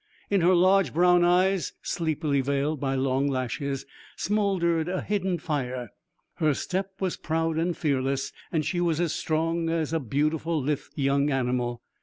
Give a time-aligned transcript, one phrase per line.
[0.31, 3.85] In her large brown eyes, sleepily veiled by long lashes,
[4.15, 5.91] smouldered a hidden fire:
[6.37, 10.81] her step was proud and fearless, and she was as strong as a beautiful lithe
[10.95, 11.83] young animal.